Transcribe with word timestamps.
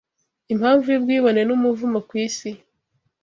impamvu 0.53 0.85
y’ubwibone 0.89 1.41
n’umuvumo 1.45 1.99
ku 2.07 2.13
isi 2.25 2.49